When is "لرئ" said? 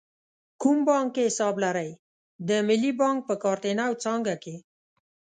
1.63-1.89